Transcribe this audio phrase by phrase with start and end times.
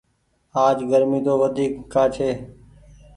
[0.65, 2.29] آج گرمي تو وڍيڪ ڪآ ڇي۔